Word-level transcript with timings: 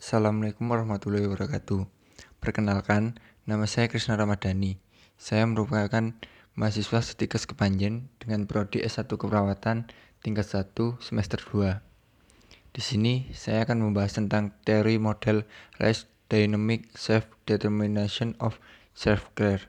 Assalamualaikum 0.00 0.64
warahmatullahi 0.64 1.28
wabarakatuh. 1.28 1.84
Perkenalkan, 2.40 3.20
nama 3.44 3.68
saya 3.68 3.84
Krisna 3.84 4.16
Ramadhani. 4.16 4.80
Saya 5.20 5.44
merupakan 5.44 6.16
mahasiswa 6.56 7.04
Setikes 7.04 7.44
Kepanjen 7.44 8.08
dengan 8.16 8.48
prodi 8.48 8.80
S1 8.80 9.12
Keperawatan 9.12 9.92
tingkat 10.24 10.48
1 10.48 10.72
semester 11.04 11.36
2. 11.36 11.84
Di 12.72 12.80
sini 12.80 13.28
saya 13.36 13.68
akan 13.68 13.84
membahas 13.84 14.16
tentang 14.16 14.56
teori 14.64 14.96
model 14.96 15.44
Rice 15.76 16.08
Dynamic 16.32 16.96
Self-Determination 16.96 18.40
of 18.40 18.56
Self-Care. 18.96 19.68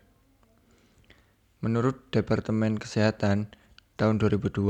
Menurut 1.60 2.08
Departemen 2.16 2.80
Kesehatan 2.80 3.52
tahun 4.00 4.16
2002, 4.16 4.64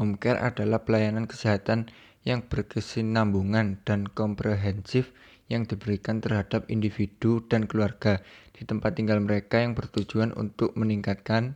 home 0.00 0.16
care 0.16 0.40
adalah 0.40 0.80
pelayanan 0.80 1.28
kesehatan 1.28 1.92
yang 2.26 2.42
berkesinambungan 2.42 3.86
dan 3.86 4.10
komprehensif 4.10 5.14
yang 5.46 5.62
diberikan 5.62 6.18
terhadap 6.18 6.66
individu 6.66 7.38
dan 7.46 7.70
keluarga 7.70 8.18
di 8.50 8.66
tempat 8.66 8.98
tinggal 8.98 9.22
mereka 9.22 9.62
yang 9.62 9.78
bertujuan 9.78 10.34
untuk 10.34 10.74
meningkatkan, 10.74 11.54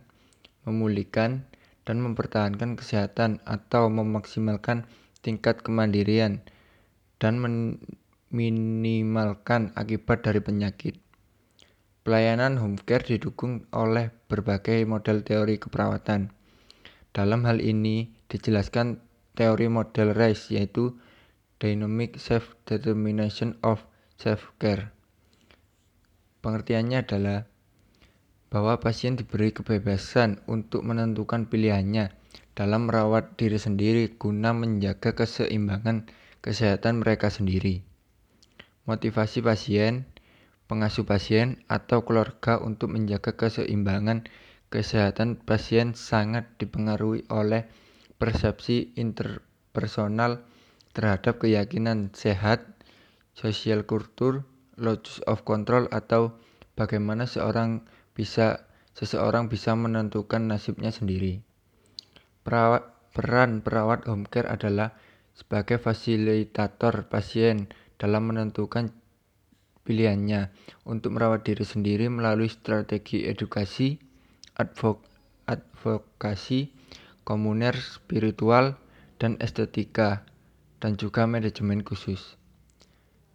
memulihkan, 0.63 1.43
dan 1.83 1.99
mempertahankan 1.99 2.79
kesehatan 2.79 3.43
atau 3.43 3.91
memaksimalkan 3.91 4.87
tingkat 5.19 5.59
kemandirian 5.59 6.39
dan 7.19 7.37
meminimalkan 8.31 9.75
akibat 9.75 10.23
dari 10.23 10.39
penyakit. 10.39 10.95
Pelayanan 12.01 12.57
home 12.57 12.81
care 12.81 13.05
didukung 13.05 13.69
oleh 13.69 14.09
berbagai 14.25 14.81
model 14.89 15.21
teori 15.21 15.61
keperawatan. 15.61 16.33
Dalam 17.13 17.45
hal 17.45 17.61
ini 17.61 18.09
dijelaskan 18.25 19.10
teori 19.33 19.67
model 19.71 20.11
RICE 20.15 20.59
yaitu 20.59 20.97
Dynamic 21.61 22.17
Self-Determination 22.17 23.61
of 23.61 23.85
Self-Care. 24.17 24.89
Pengertiannya 26.41 27.05
adalah 27.05 27.45
bahwa 28.51 28.81
pasien 28.81 29.15
diberi 29.15 29.53
kebebasan 29.55 30.43
untuk 30.49 30.83
menentukan 30.83 31.47
pilihannya 31.47 32.11
dalam 32.57 32.91
merawat 32.91 33.39
diri 33.39 33.55
sendiri 33.55 34.11
guna 34.19 34.51
menjaga 34.51 35.15
keseimbangan 35.15 36.09
kesehatan 36.43 36.99
mereka 36.99 37.31
sendiri. 37.31 37.85
Motivasi 38.89 39.39
pasien, 39.45 40.09
pengasuh 40.65 41.05
pasien, 41.05 41.61
atau 41.71 42.03
keluarga 42.03 42.59
untuk 42.59 42.91
menjaga 42.91 43.37
keseimbangan 43.37 44.27
kesehatan 44.73 45.37
pasien 45.39 45.93
sangat 45.93 46.49
dipengaruhi 46.57 47.23
oleh 47.29 47.69
persepsi 48.21 48.93
interpersonal 48.93 50.45
terhadap 50.93 51.41
keyakinan 51.41 52.13
sehat, 52.13 52.61
sosial 53.33 53.89
kultur, 53.89 54.45
locus 54.77 55.25
of 55.25 55.41
control 55.41 55.89
atau 55.89 56.37
bagaimana 56.77 57.25
seorang 57.25 57.81
bisa 58.13 58.69
seseorang 58.93 59.49
bisa 59.49 59.73
menentukan 59.73 60.45
nasibnya 60.45 60.93
sendiri. 60.93 61.41
Perawat, 62.45 62.93
peran 63.09 63.65
perawat 63.65 64.05
home 64.05 64.29
care 64.29 64.45
adalah 64.45 64.93
sebagai 65.33 65.81
fasilitator 65.81 67.09
pasien 67.09 67.73
dalam 67.97 68.29
menentukan 68.29 68.93
pilihannya 69.81 70.53
untuk 70.85 71.17
merawat 71.17 71.47
diri 71.47 71.65
sendiri 71.65 72.05
melalui 72.05 72.51
strategi 72.51 73.25
edukasi, 73.25 73.97
advokasi, 74.59 76.80
komuner 77.23 77.77
spiritual 77.77 78.77
dan 79.21 79.37
estetika, 79.37 80.25
dan 80.81 80.97
juga 80.97 81.29
manajemen 81.29 81.85
khusus. 81.85 82.35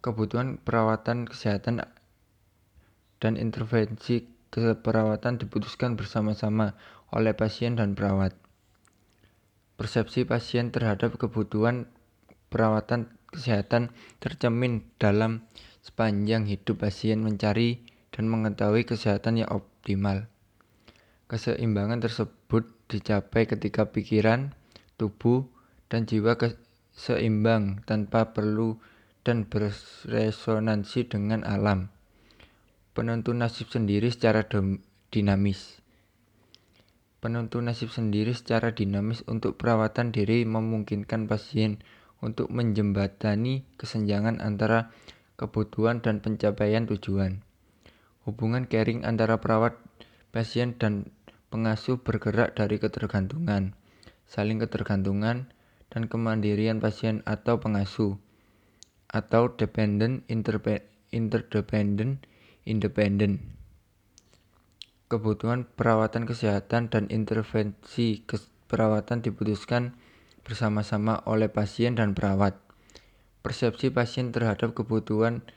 Kebutuhan 0.03 0.59
perawatan 0.61 1.25
kesehatan 1.25 1.83
dan 3.17 3.33
intervensi 3.39 4.27
keperawatan 4.51 5.41
diputuskan 5.41 5.95
bersama-sama 5.99 6.77
oleh 7.11 7.33
pasien 7.33 7.75
dan 7.75 7.95
perawat. 7.95 8.35
Persepsi 9.77 10.25
pasien 10.25 10.73
terhadap 10.73 11.15
kebutuhan 11.21 11.87
perawatan 12.49 13.11
kesehatan 13.29 13.91
tercermin 14.23 14.87
dalam 14.97 15.45
sepanjang 15.83 16.47
hidup 16.47 16.81
pasien 16.81 17.21
mencari 17.21 17.83
dan 18.09 18.31
mengetahui 18.31 18.87
kesehatan 18.87 19.43
yang 19.43 19.49
optimal. 19.51 20.25
Keseimbangan 21.27 21.99
tersebut 21.99 22.76
dicapai 22.87 23.47
ketika 23.47 23.91
pikiran, 23.91 24.55
tubuh, 24.95 25.47
dan 25.87 26.07
jiwa 26.07 26.35
seimbang 26.95 27.85
tanpa 27.85 28.33
perlu 28.33 28.79
dan 29.27 29.43
beresonansi 29.45 31.07
dengan 31.07 31.43
alam. 31.43 31.91
Penentu 32.95 33.35
nasib 33.35 33.69
sendiri 33.69 34.09
secara 34.09 34.47
dinamis. 35.13 35.83
Penentu 37.21 37.61
nasib 37.61 37.93
sendiri 37.93 38.33
secara 38.33 38.73
dinamis 38.73 39.21
untuk 39.29 39.59
perawatan 39.59 40.09
diri 40.09 40.47
memungkinkan 40.47 41.29
pasien 41.29 41.83
untuk 42.23 42.49
menjembatani 42.49 43.67
kesenjangan 43.77 44.41
antara 44.41 44.89
kebutuhan 45.37 46.01
dan 46.01 46.23
pencapaian 46.23 46.89
tujuan. 46.89 47.45
Hubungan 48.25 48.65
caring 48.65 49.05
antara 49.05 49.37
perawat, 49.37 49.77
pasien, 50.33 50.75
dan 50.81 51.13
pengasuh 51.47 52.03
bergerak 52.03 52.55
dari 52.59 52.77
ketergantungan, 52.77 53.75
saling 54.27 54.59
ketergantungan, 54.59 55.47
dan 55.87 56.03
kemandirian 56.11 56.83
pasien 56.83 57.23
atau 57.23 57.63
pengasuh, 57.63 58.19
atau 59.07 59.55
dependent 59.55 60.27
interdependent 60.27 62.19
independent. 62.67 63.39
Kebutuhan 65.07 65.63
perawatan 65.63 66.27
kesehatan 66.27 66.91
dan 66.91 67.07
intervensi 67.07 68.27
perawatan 68.67 69.23
diputuskan 69.23 69.95
bersama-sama 70.43 71.23
oleh 71.23 71.47
pasien 71.47 71.95
dan 71.95 72.11
perawat. 72.11 72.59
Persepsi 73.39 73.87
pasien 73.87 74.35
terhadap 74.35 74.75
kebutuhan 74.75 75.47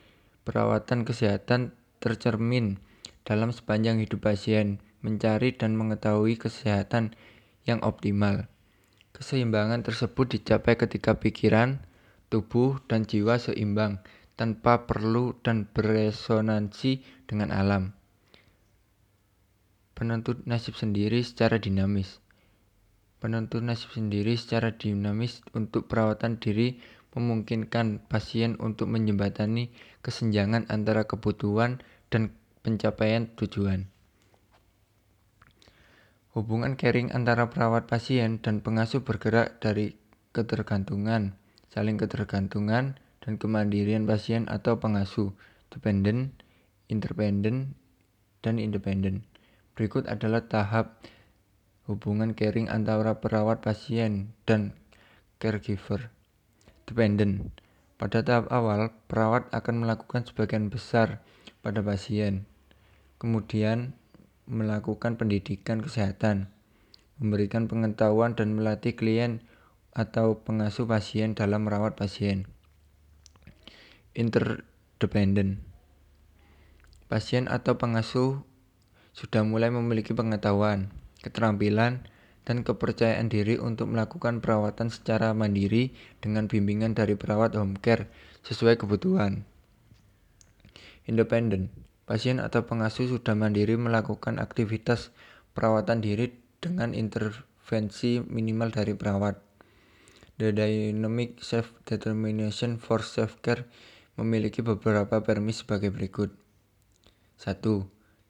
perawatan 0.46 1.02
kesehatan 1.02 1.74
tercermin 1.98 2.78
dalam 3.26 3.50
sepanjang 3.50 3.98
hidup 3.98 4.22
pasien 4.22 4.78
mencari 5.00 5.56
dan 5.56 5.76
mengetahui 5.76 6.36
kesehatan 6.36 7.16
yang 7.64 7.80
optimal. 7.84 8.48
Keseimbangan 9.16 9.84
tersebut 9.84 10.40
dicapai 10.40 10.80
ketika 10.80 11.18
pikiran, 11.18 11.82
tubuh, 12.32 12.80
dan 12.88 13.04
jiwa 13.04 13.36
seimbang 13.36 14.00
tanpa 14.40 14.88
perlu 14.88 15.36
dan 15.44 15.68
beresonansi 15.68 17.04
dengan 17.28 17.52
alam. 17.52 17.92
Penentu 19.92 20.40
nasib 20.48 20.80
sendiri 20.80 21.20
secara 21.20 21.60
dinamis. 21.60 22.24
Penentu 23.20 23.60
nasib 23.60 23.92
sendiri 23.92 24.32
secara 24.40 24.72
dinamis 24.72 25.44
untuk 25.52 25.92
perawatan 25.92 26.40
diri 26.40 26.80
memungkinkan 27.12 28.08
pasien 28.08 28.56
untuk 28.56 28.88
menjembatani 28.88 29.68
kesenjangan 30.00 30.64
antara 30.72 31.04
kebutuhan 31.04 31.84
dan 32.08 32.32
pencapaian 32.64 33.28
tujuan. 33.36 33.92
Hubungan 36.30 36.78
caring 36.78 37.10
antara 37.10 37.50
perawat 37.50 37.90
pasien 37.90 38.38
dan 38.38 38.62
pengasuh 38.62 39.02
bergerak 39.02 39.58
dari 39.58 39.98
ketergantungan, 40.30 41.34
saling 41.74 41.98
ketergantungan, 41.98 42.94
dan 43.18 43.32
kemandirian 43.34 44.06
pasien 44.06 44.46
atau 44.46 44.78
pengasuh, 44.78 45.34
dependent, 45.74 46.30
interdependent, 46.86 47.74
dan 48.46 48.62
independent. 48.62 49.26
Berikut 49.74 50.06
adalah 50.06 50.46
tahap 50.46 51.02
hubungan 51.90 52.38
caring 52.38 52.70
antara 52.70 53.18
perawat 53.18 53.58
pasien 53.58 54.30
dan 54.46 54.78
caregiver. 55.42 56.14
Dependent. 56.86 57.50
Pada 57.98 58.22
tahap 58.24 58.48
awal, 58.54 58.94
perawat 59.10 59.50
akan 59.52 59.82
melakukan 59.82 60.24
sebagian 60.24 60.70
besar 60.70 61.20
pada 61.60 61.84
pasien. 61.84 62.48
Kemudian 63.20 63.98
melakukan 64.50 65.14
pendidikan 65.14 65.78
kesehatan, 65.78 66.50
memberikan 67.22 67.70
pengetahuan 67.70 68.34
dan 68.34 68.58
melatih 68.58 68.98
klien 68.98 69.46
atau 69.94 70.42
pengasuh 70.42 70.90
pasien 70.90 71.38
dalam 71.38 71.70
merawat 71.70 71.94
pasien. 71.94 72.50
Interdependent. 74.18 75.62
Pasien 77.06 77.46
atau 77.46 77.78
pengasuh 77.78 78.42
sudah 79.14 79.46
mulai 79.46 79.70
memiliki 79.70 80.10
pengetahuan, 80.14 80.90
keterampilan, 81.22 82.06
dan 82.42 82.66
kepercayaan 82.66 83.30
diri 83.30 83.62
untuk 83.62 83.94
melakukan 83.94 84.42
perawatan 84.42 84.90
secara 84.90 85.30
mandiri 85.30 85.94
dengan 86.18 86.50
bimbingan 86.50 86.98
dari 86.98 87.14
perawat 87.14 87.54
home 87.54 87.78
care 87.78 88.10
sesuai 88.42 88.82
kebutuhan. 88.82 89.46
Independent 91.06 91.89
Pasien 92.10 92.42
atau 92.42 92.66
pengasuh 92.66 93.06
sudah 93.06 93.38
mandiri 93.38 93.78
melakukan 93.78 94.42
aktivitas 94.42 95.14
perawatan 95.54 96.02
diri 96.02 96.34
dengan 96.58 96.90
intervensi 96.90 98.18
minimal 98.18 98.74
dari 98.74 98.98
perawat. 98.98 99.38
The 100.42 100.50
dynamic 100.50 101.38
self-determination 101.38 102.82
for 102.82 103.06
self-care 103.06 103.70
memiliki 104.18 104.58
beberapa 104.58 105.22
permis 105.22 105.62
sebagai 105.62 105.94
berikut. 105.94 106.34
1. 107.38 107.62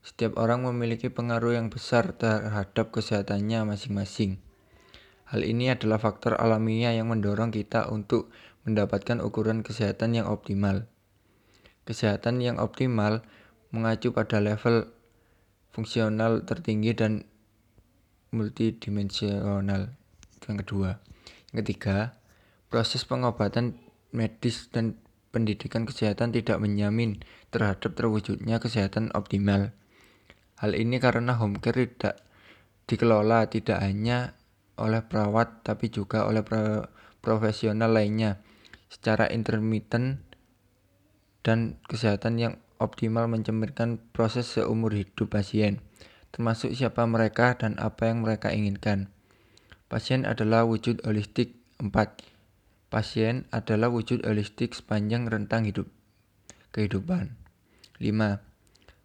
Setiap 0.05 0.37
orang 0.37 0.69
memiliki 0.69 1.09
pengaruh 1.09 1.57
yang 1.57 1.73
besar 1.73 2.13
terhadap 2.13 2.93
kesehatannya 2.93 3.65
masing-masing. 3.65 4.45
Hal 5.25 5.41
ini 5.41 5.73
adalah 5.73 5.97
faktor 5.97 6.37
alamiah 6.37 6.93
yang 6.93 7.09
mendorong 7.09 7.49
kita 7.49 7.89
untuk 7.89 8.29
mendapatkan 8.69 9.25
ukuran 9.25 9.65
kesehatan 9.65 10.21
yang 10.21 10.29
optimal. 10.29 10.85
Kesehatan 11.89 12.45
yang 12.45 12.61
optimal 12.61 13.25
mengacu 13.71 14.11
pada 14.11 14.43
level 14.43 14.91
fungsional 15.71 16.43
tertinggi 16.47 16.93
dan 16.95 17.13
multidimensional. 18.35 19.95
Yang 20.47 20.57
kedua, 20.67 20.91
yang 21.51 21.57
ketiga, 21.63 22.19
proses 22.71 23.07
pengobatan 23.07 23.79
medis 24.11 24.71
dan 24.71 24.99
pendidikan 25.31 25.87
kesehatan 25.87 26.35
tidak 26.35 26.59
menjamin 26.59 27.23
terhadap 27.55 27.95
terwujudnya 27.95 28.59
kesehatan 28.59 29.15
optimal. 29.15 29.71
Hal 30.59 30.75
ini 30.75 30.99
karena 30.99 31.39
home 31.39 31.63
care 31.63 31.87
tidak 31.87 32.23
dikelola 32.91 33.47
tidak 33.47 33.79
hanya 33.79 34.35
oleh 34.75 35.05
perawat 35.07 35.63
tapi 35.63 35.93
juga 35.95 36.27
oleh 36.27 36.43
profesional 37.23 37.95
lainnya 37.95 38.43
secara 38.91 39.31
intermittent 39.31 40.19
dan 41.47 41.79
kesehatan 41.87 42.43
yang 42.43 42.55
optimal 42.81 43.29
mencerminkan 43.29 44.01
proses 44.17 44.49
seumur 44.49 44.97
hidup 44.97 45.29
pasien, 45.29 45.85
termasuk 46.33 46.73
siapa 46.73 47.05
mereka 47.05 47.55
dan 47.61 47.77
apa 47.77 48.09
yang 48.09 48.25
mereka 48.25 48.51
inginkan. 48.51 49.13
Pasien 49.93 50.25
adalah 50.25 50.65
wujud 50.65 51.05
holistik 51.05 51.61
4. 51.77 51.93
Pasien 52.89 53.47
adalah 53.53 53.93
wujud 53.93 54.25
holistik 54.25 54.75
sepanjang 54.75 55.29
rentang 55.29 55.69
hidup 55.69 55.87
kehidupan. 56.73 57.37
5. 58.01 58.41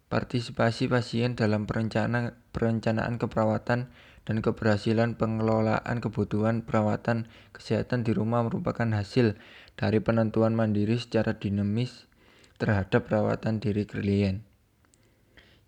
Partisipasi 0.07 0.87
pasien 0.87 1.35
dalam 1.35 1.67
perencanaan, 1.67 2.37
perencanaan 2.55 3.19
keperawatan 3.19 3.91
dan 4.25 4.37
keberhasilan 4.41 5.19
pengelolaan 5.19 6.01
kebutuhan 6.01 6.65
perawatan 6.65 7.29
kesehatan 7.53 8.01
di 8.01 8.15
rumah 8.15 8.41
merupakan 8.41 8.89
hasil 8.89 9.37
dari 9.77 10.01
penentuan 10.01 10.57
mandiri 10.57 10.97
secara 10.97 11.37
dinamis 11.37 12.09
terhadap 12.55 13.11
perawatan 13.11 13.59
diri 13.59 13.83
klien 13.83 14.45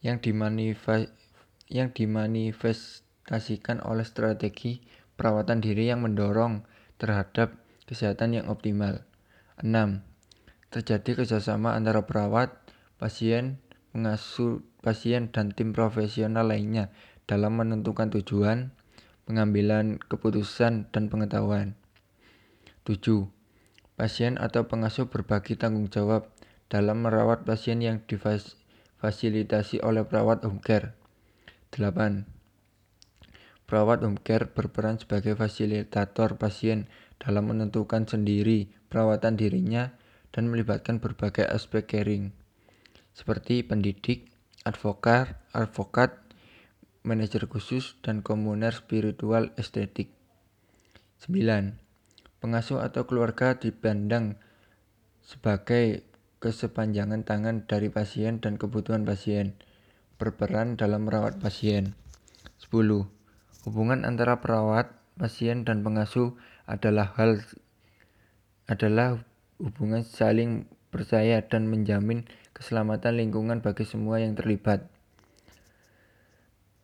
yang, 0.01 0.22
yang 1.68 1.89
dimanifestasikan 1.92 3.81
oleh 3.84 4.06
strategi 4.06 4.80
perawatan 5.18 5.60
diri 5.60 5.89
yang 5.89 6.06
mendorong 6.06 6.63
terhadap 7.01 7.57
kesehatan 7.89 8.38
yang 8.38 8.45
optimal. 8.48 9.01
6. 9.60 10.06
Terjadi 10.69 11.24
kerjasama 11.24 11.74
antara 11.74 12.06
perawat, 12.06 12.54
pasien, 13.01 13.57
pengasuh 13.89 14.62
pasien, 14.86 15.34
dan 15.34 15.50
tim 15.50 15.74
profesional 15.74 16.45
lainnya 16.45 16.94
dalam 17.25 17.57
menentukan 17.57 18.13
tujuan, 18.13 18.69
pengambilan 19.25 19.98
keputusan, 19.98 20.94
dan 20.94 21.04
pengetahuan. 21.10 21.74
7. 22.86 23.28
Pasien 23.98 24.38
atau 24.38 24.69
pengasuh 24.69 25.10
berbagi 25.10 25.57
tanggung 25.57 25.89
jawab 25.89 26.30
dalam 26.68 27.04
merawat 27.04 27.48
pasien 27.48 27.80
yang 27.80 28.04
difasilitasi 28.04 29.80
oleh 29.84 30.04
perawat 30.04 30.44
home 30.44 30.60
care. 30.60 30.96
8. 31.72 32.28
Perawat 33.68 34.00
home 34.04 34.19
care 34.24 34.48
berperan 34.48 34.96
sebagai 34.96 35.36
fasilitator 35.36 36.40
pasien 36.40 36.88
dalam 37.19 37.52
menentukan 37.52 38.08
sendiri 38.08 38.72
perawatan 38.88 39.36
dirinya 39.36 39.92
dan 40.31 40.48
melibatkan 40.48 41.04
berbagai 41.04 41.44
aspek 41.44 41.84
caring, 41.88 42.31
seperti 43.12 43.63
pendidik, 43.68 44.31
advokat, 44.63 45.36
advokat, 45.52 46.16
manajer 47.04 47.48
khusus, 47.52 48.00
dan 48.04 48.24
komuner 48.24 48.72
spiritual 48.72 49.52
estetik. 49.60 50.12
9. 51.25 51.75
Pengasuh 52.40 52.80
atau 52.80 53.10
keluarga 53.10 53.58
dipandang 53.58 54.38
sebagai 55.25 56.06
kesepanjangan 56.38 57.25
tangan 57.25 57.66
dari 57.66 57.89
pasien 57.89 58.38
dan 58.38 58.62
kebutuhan 58.62 59.04
pasien, 59.04 59.57
berperan 60.22 60.78
dalam 60.78 61.10
merawat 61.10 61.42
pasien. 61.42 61.98
10. 62.62 63.10
Hubungan 63.66 64.06
antara 64.06 64.39
perawat, 64.42 64.94
pasien, 65.18 65.66
dan 65.66 65.81
pengasuh 65.81 66.38
adalah 66.69 67.13
hal 67.18 67.42
adalah 68.68 69.24
hubungan 69.57 70.04
saling 70.04 70.68
percaya 70.92 71.42
dan 71.45 71.72
menjamin 71.72 72.28
keselamatan 72.51 73.18
lingkungan 73.18 73.63
bagi 73.63 73.86
semua 73.88 74.19
yang 74.22 74.36
terlibat. 74.36 74.89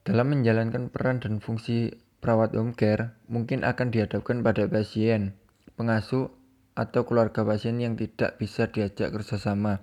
Dalam 0.04 0.36
menjalankan 0.36 0.92
peran 0.92 1.24
dan 1.24 1.40
fungsi 1.40 1.96
perawat 2.20 2.56
home 2.56 2.76
care, 2.76 3.16
mungkin 3.32 3.64
akan 3.64 3.92
dihadapkan 3.92 4.44
pada 4.44 4.68
pasien, 4.68 5.36
pengasuh, 5.80 6.32
atau 6.74 7.06
keluarga 7.06 7.46
pasien 7.46 7.78
yang 7.78 7.94
tidak 7.98 8.38
bisa 8.42 8.70
diajak 8.70 9.14
kerjasama 9.14 9.82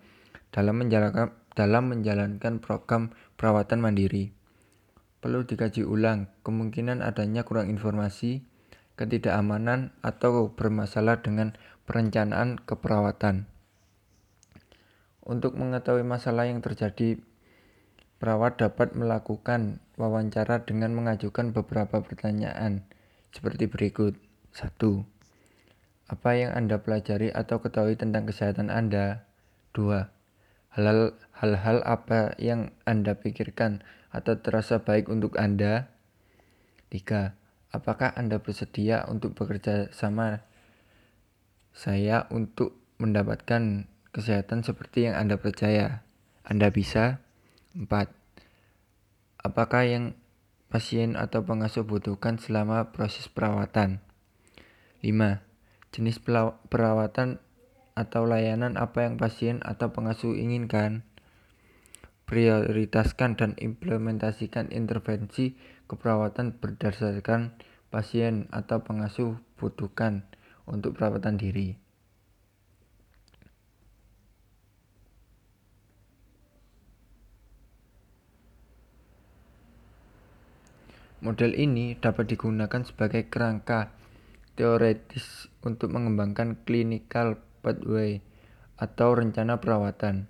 dalam 0.50 0.82
menjalankan, 0.82 1.34
dalam 1.54 1.90
menjalankan 1.90 2.58
program 2.58 3.14
perawatan 3.38 3.78
mandiri. 3.82 4.34
Perlu 5.20 5.44
dikaji 5.44 5.84
ulang 5.84 6.32
kemungkinan 6.42 7.04
adanya 7.04 7.44
kurang 7.44 7.68
informasi, 7.68 8.42
ketidakamanan, 8.96 9.92
atau 10.00 10.50
bermasalah 10.50 11.20
dengan 11.20 11.54
perencanaan 11.84 12.56
keperawatan. 12.58 13.46
Untuk 15.20 15.54
mengetahui 15.54 16.02
masalah 16.02 16.48
yang 16.48 16.64
terjadi 16.64 17.20
Perawat 18.20 18.60
dapat 18.60 18.92
melakukan 18.92 19.80
wawancara 19.96 20.68
dengan 20.68 20.92
mengajukan 20.92 21.56
beberapa 21.56 22.04
pertanyaan 22.04 22.84
seperti 23.32 23.64
berikut. 23.64 24.12
1. 24.52 24.76
Apa 26.10 26.34
yang 26.34 26.50
Anda 26.58 26.82
pelajari 26.82 27.30
atau 27.30 27.62
ketahui 27.62 27.94
tentang 27.94 28.26
kesehatan 28.26 28.66
Anda? 28.66 29.22
2. 29.78 30.10
Hal-hal 30.74 31.78
apa 31.86 32.34
yang 32.34 32.74
Anda 32.82 33.14
pikirkan 33.14 33.86
atau 34.10 34.42
terasa 34.42 34.82
baik 34.82 35.06
untuk 35.06 35.38
Anda? 35.38 35.86
3. 36.90 37.38
Apakah 37.70 38.10
Anda 38.18 38.42
bersedia 38.42 39.06
untuk 39.06 39.38
bekerja 39.38 39.94
sama 39.94 40.42
saya 41.70 42.26
untuk 42.34 42.74
mendapatkan 42.98 43.86
kesehatan 44.10 44.66
seperti 44.66 45.06
yang 45.06 45.14
Anda 45.14 45.38
percaya? 45.38 46.02
Anda 46.42 46.74
bisa? 46.74 47.22
4. 47.78 47.86
Apakah 49.46 49.86
yang 49.86 50.18
pasien 50.74 51.14
atau 51.14 51.46
pengasuh 51.46 51.86
butuhkan 51.86 52.42
selama 52.42 52.90
proses 52.90 53.30
perawatan? 53.30 54.02
5. 55.06 55.49
Jenis 55.90 56.22
perawatan 56.70 57.42
atau 57.98 58.22
layanan 58.22 58.78
apa 58.78 59.02
yang 59.02 59.18
pasien 59.18 59.58
atau 59.66 59.90
pengasuh 59.90 60.38
inginkan? 60.38 61.02
Prioritaskan 62.30 63.34
dan 63.34 63.58
implementasikan 63.58 64.70
intervensi 64.70 65.58
keperawatan 65.90 66.62
berdasarkan 66.62 67.58
pasien 67.90 68.46
atau 68.54 68.86
pengasuh 68.86 69.34
butuhkan 69.58 70.22
untuk 70.62 70.94
perawatan 70.94 71.34
diri. 71.34 71.74
Model 81.20 81.52
ini 81.52 81.98
dapat 82.00 82.32
digunakan 82.32 82.80
sebagai 82.80 83.28
kerangka 83.28 83.99
teoretis 84.60 85.48
untuk 85.64 85.88
mengembangkan 85.96 86.60
clinical 86.68 87.40
pathway 87.64 88.20
atau 88.76 89.16
rencana 89.16 89.56
perawatan. 89.56 90.28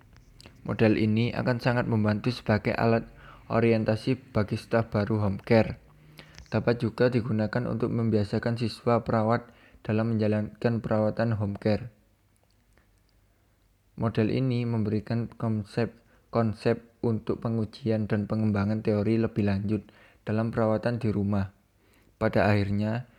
Model 0.62 0.94
ini 1.02 1.34
akan 1.34 1.58
sangat 1.58 1.90
membantu 1.90 2.30
sebagai 2.30 2.70
alat 2.78 3.10
orientasi 3.50 4.30
bagi 4.30 4.54
staf 4.54 4.94
baru 4.94 5.18
home 5.26 5.42
care. 5.42 5.82
Dapat 6.46 6.78
juga 6.78 7.10
digunakan 7.10 7.66
untuk 7.66 7.90
membiasakan 7.90 8.54
siswa 8.54 9.02
perawat 9.02 9.50
dalam 9.82 10.14
menjalankan 10.14 10.78
perawatan 10.78 11.34
home 11.34 11.58
care. 11.58 11.90
Model 13.98 14.30
ini 14.30 14.62
memberikan 14.62 15.26
konsep-konsep 15.26 17.02
untuk 17.02 17.42
pengujian 17.42 18.06
dan 18.06 18.30
pengembangan 18.30 18.86
teori 18.86 19.18
lebih 19.18 19.42
lanjut 19.42 19.82
dalam 20.22 20.54
perawatan 20.54 21.02
di 21.02 21.10
rumah. 21.10 21.50
Pada 22.14 22.46
akhirnya, 22.46 23.09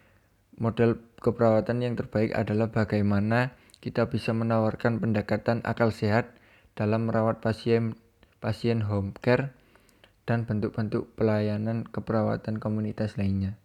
model 0.61 1.01
keperawatan 1.17 1.81
yang 1.81 1.97
terbaik 1.97 2.37
adalah 2.37 2.69
bagaimana 2.69 3.57
kita 3.81 4.07
bisa 4.13 4.31
menawarkan 4.31 5.01
pendekatan 5.01 5.65
akal 5.65 5.89
sehat 5.89 6.37
dalam 6.77 7.09
merawat 7.09 7.41
pasien 7.41 7.97
pasien 8.37 8.85
home 8.85 9.17
care 9.17 9.57
dan 10.29 10.45
bentuk-bentuk 10.45 11.17
pelayanan 11.17 11.83
keperawatan 11.89 12.61
komunitas 12.61 13.17
lainnya. 13.17 13.57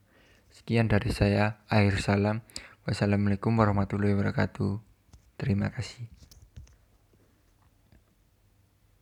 Sekian 0.49 0.89
dari 0.89 1.13
saya, 1.13 1.61
akhir 1.69 2.01
salam. 2.01 2.41
Wassalamualaikum 2.89 3.53
warahmatullahi 3.53 4.17
wabarakatuh. 4.17 4.81
Terima 5.37 5.69
kasih. 5.69 6.16